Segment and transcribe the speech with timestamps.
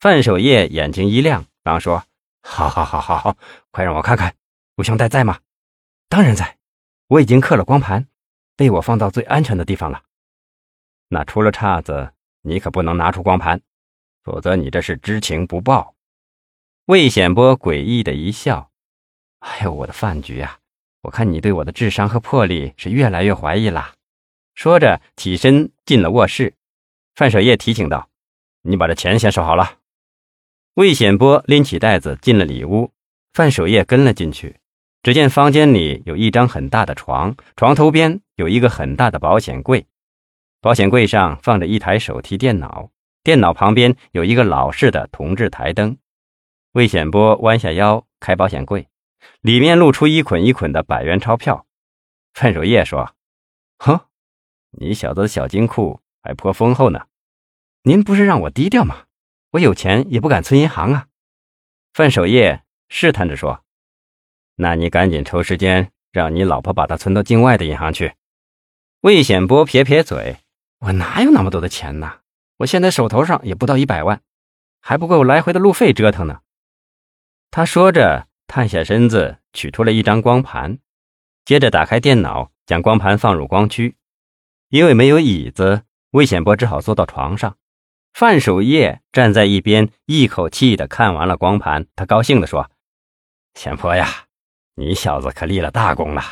[0.00, 2.02] 范守业眼睛一亮，忙说
[2.42, 3.36] ：“好好好好好，
[3.70, 4.34] 快让我看看，
[4.76, 5.40] 陆兄带在吗？
[6.08, 6.56] 当然在，
[7.08, 8.08] 我已经刻了光盘，
[8.56, 10.04] 被我放到最安全的地方了。
[11.08, 13.60] 那出了岔子，你可不能拿出光盘，
[14.22, 15.94] 否则你这是知情不报。”
[16.88, 18.70] 魏显波诡异的一笑
[19.40, 20.60] ：“哎呦，我的饭局啊！
[21.02, 23.96] 我看你对我的智商和魄力是越来越怀疑了。”
[24.56, 26.54] 说着起身进了卧室。
[27.14, 28.08] 范守业提醒道
[28.64, 29.76] ：“你把这钱先收好了。”
[30.80, 32.90] 魏显波拎起袋子进了里屋，
[33.34, 34.56] 范守业跟了进去。
[35.02, 39.86] 只见房间里有一张很大的床，床头边有一个很大的保险柜，
[40.62, 42.88] 保险柜上放着一台手提电脑，
[43.22, 45.98] 电脑旁边有一个老式的铜制台灯。
[46.72, 48.88] 魏显波弯下腰开保险柜，
[49.42, 51.66] 里面露出一捆一捆的百元钞票。
[52.32, 53.14] 范守业说
[53.76, 54.00] ：“哼，
[54.70, 57.02] 你小子的小金库还颇丰厚呢。
[57.82, 59.04] 您不是让我低调吗？”
[59.52, 61.08] 我有钱也不敢存银行啊！
[61.92, 63.64] 范守业试探着说
[64.56, 68.14] ：“那你赶紧抽时间，让你老婆把它存到境外的银行去。”
[69.02, 70.36] 魏显波撇撇嘴
[70.78, 72.18] ：“我哪有那么多的钱呢？
[72.58, 74.20] 我现在手头上也不到一百万，
[74.80, 76.42] 还不够来回的路费折腾呢。”
[77.50, 80.78] 他说着，探下身子取出了一张光盘，
[81.44, 83.96] 接着打开电脑，将光盘放入光驱。
[84.68, 87.56] 因为没有椅子，魏显波只好坐到床上。
[88.12, 91.86] 范守业站在一边，一口气的看完了光盘。
[91.96, 92.70] 他高兴地说
[93.54, 94.26] ：“显波呀，
[94.74, 96.22] 你小子可立了大功了！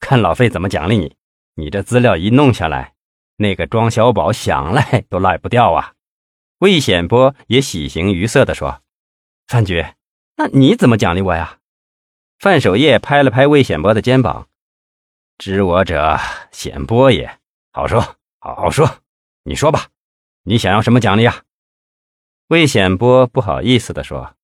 [0.00, 1.16] 看老费怎么奖励你。
[1.54, 2.94] 你这资料一弄下来，
[3.36, 5.92] 那个庄小宝想赖都赖不掉啊！”
[6.60, 8.82] 魏显波也喜形于色地说
[9.46, 9.86] ：“范局，
[10.36, 11.58] 那你怎么奖励我呀？”
[12.38, 14.48] 范守业拍了拍魏显波的肩膀
[15.38, 16.18] ：“知我者，
[16.50, 17.38] 显波也。
[17.72, 18.00] 好说，
[18.40, 18.98] 好好说，
[19.44, 19.88] 你说吧。”
[20.48, 21.42] 你想要什么奖励啊？
[22.46, 24.36] 魏显波不好意思地说：“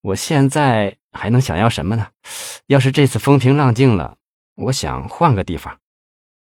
[0.00, 2.12] 我现在还能想要什么呢？
[2.66, 4.16] 要是这次风平浪静了，
[4.54, 5.80] 我想换个地方。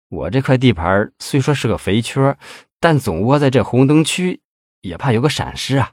[0.09, 2.39] 我这块地盘虽说是个肥缺，
[2.81, 4.41] 但总窝在这红灯区，
[4.81, 5.93] 也怕有个闪失啊。”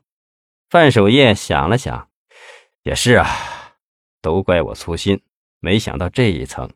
[0.72, 2.08] 范守业想了想，
[2.84, 3.28] 也是啊，
[4.22, 5.22] 都怪我粗心，
[5.60, 6.72] 没想到这一层。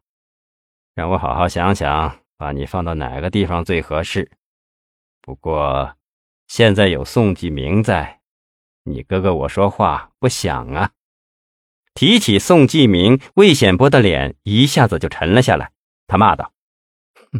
[0.95, 4.29] 让我好好想想，把你放到哪个地方最合适。
[5.25, 5.95] 不过，
[6.49, 8.19] 现在有宋继明在，
[8.83, 10.91] 你哥哥我说话不响啊。
[11.93, 15.71] 提起宋继明，魏显波的脸一下子就沉了下来。
[16.07, 16.51] 他骂道：“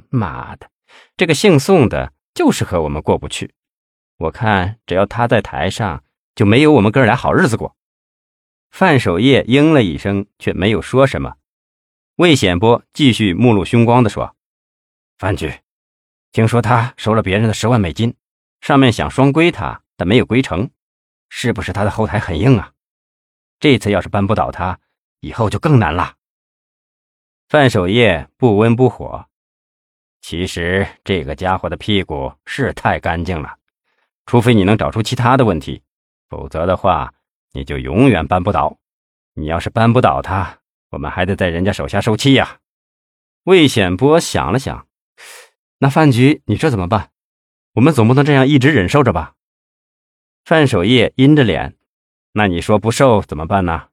[0.09, 0.71] 妈的，
[1.17, 3.53] 这个姓宋的，就是和我们过不去。
[4.15, 6.05] 我看只要他在台上，
[6.35, 7.75] 就没有我们哥俩好日子过。”
[8.71, 11.35] 范守业应了一声，却没有说什么。
[12.15, 14.37] 魏显波继续目露凶光地说
[15.19, 15.53] ：“范局。”
[16.33, 18.15] 听说他收了别人的十万美金，
[18.59, 20.67] 上面想双规他，但没有规成，
[21.29, 22.73] 是不是他的后台很硬啊？
[23.59, 24.79] 这次要是扳不倒他，
[25.19, 26.15] 以后就更难了。
[27.49, 29.27] 范守业不温不火，
[30.21, 33.55] 其实这个家伙的屁股是太干净了，
[34.25, 35.83] 除非你能找出其他的问题，
[36.29, 37.13] 否则的话，
[37.51, 38.75] 你就永远扳不倒。
[39.35, 40.57] 你要是扳不倒他，
[40.89, 42.57] 我们还得在人家手下受气呀。
[43.43, 44.87] 魏显波想了想。
[45.83, 47.09] 那饭局，你这怎么办？
[47.73, 49.33] 我们总不能这样一直忍受着吧？
[50.45, 51.75] 范守业阴着脸，
[52.31, 53.89] 那你说不受怎么办呢？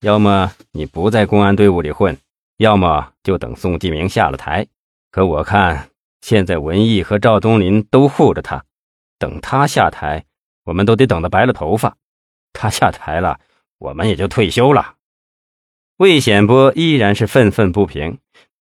[0.00, 2.16] 要么你不在公安队伍里混，
[2.56, 4.66] 要么就等宋继明下了台。
[5.10, 5.90] 可我看
[6.22, 8.64] 现在文艺和赵东林都护着他，
[9.18, 10.24] 等他下台，
[10.64, 11.98] 我们都得等得白了头发。
[12.54, 13.38] 他下台了，
[13.76, 14.94] 我们也就退休了。
[15.98, 18.18] 魏显波依然是愤愤不平，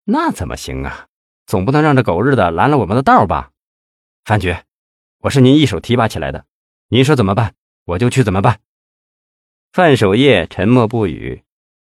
[0.05, 1.05] 那怎么行啊？
[1.49, 3.49] 总不能让这狗日的拦了我们的道吧？
[4.23, 4.55] 范局，
[5.17, 6.45] 我是您一手提拔起来的，
[6.89, 7.55] 您说怎么办，
[7.85, 8.59] 我就去怎么办。
[9.73, 11.43] 范守业沉默不语，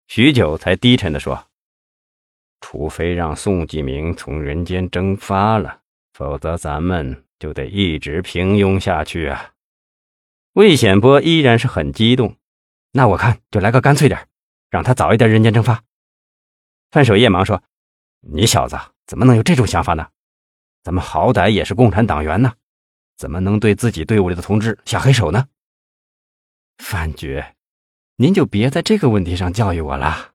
[0.08, 1.48] 许久才低沉地说
[2.60, 5.80] ：“除非让宋继明从人间蒸发了，
[6.12, 9.54] 否则咱们就得一直平庸下去啊！”
[10.56, 12.36] 魏显波依然是很激动，
[12.92, 14.28] 那我看就来个干脆点，
[14.70, 15.82] 让他早一点人间蒸发。
[16.92, 17.64] 范守业忙说
[18.20, 20.08] ：“你小子！”怎么能有这种想法呢？
[20.84, 22.54] 咱们好歹也是共产党员呢，
[23.16, 25.48] 怎么能对自己队伍里的同志下黑手呢？
[26.78, 27.42] 范局，
[28.18, 30.32] 您就别在这个问题上教育我了。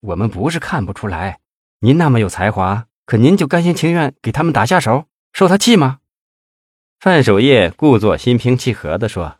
[0.00, 1.40] 我们不是看不出来，
[1.80, 6.00] 您那么有才华，可您就甘心情愿给他们打下手，受他气吗？
[6.98, 9.38] 范守业故作心平气和地说：“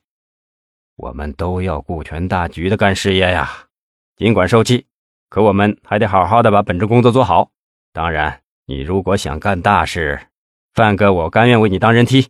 [0.96, 3.68] 我们都要顾全大局的干事业呀，
[4.16, 4.86] 尽管受气，
[5.30, 7.50] 可我们还得好好的把本职工作做好。
[7.94, 10.28] 当然。”你如果想干大事，
[10.72, 12.28] 范哥，我甘愿为你当人梯。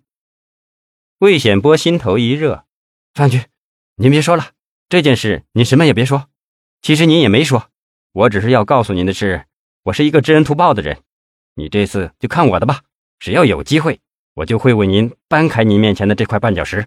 [1.18, 2.64] 魏显波心头一热，
[3.12, 3.42] 范局，
[3.96, 4.52] 您别说了，
[4.88, 6.28] 这件事您什么也别说。
[6.80, 7.68] 其实您也没说，
[8.12, 9.44] 我只是要告诉您的是，
[9.82, 10.98] 我是一个知恩图报的人。
[11.56, 12.80] 你这次就看我的吧，
[13.18, 14.00] 只要有机会，
[14.32, 16.86] 我就会为您搬开您面前的这块绊脚石。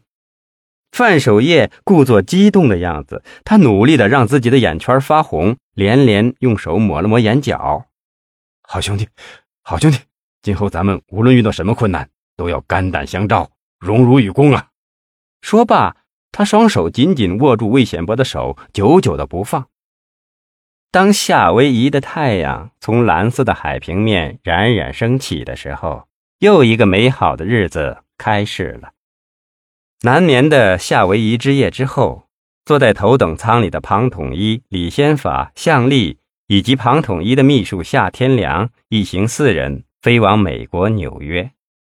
[0.92, 7.86] 范守业故作激动的样子，他努力的让自己的眼圈发红，连连用手抹了抹眼角。
[8.74, 9.08] 好兄弟，
[9.62, 10.00] 好兄弟，
[10.42, 14.70] 今后咱们无论遇到什么困难，都要肝胆相照，荣辱与共啊！
[15.44, 15.96] 说罢，
[16.32, 19.68] 他双手紧紧握住魏显波的手，久久的不放。
[20.90, 26.08] 当夏威夷的太阳从蓝色的海平面冉冉升起的时候，
[26.40, 28.94] 又一个美好的日子开始了。
[30.02, 32.28] 难眠的夏威夷之夜之后，
[32.66, 36.18] 坐在头等舱里的庞统一、李先法、向丽
[36.48, 41.52] 以及庞统一的秘书夏天良一行四人飞往美国纽约。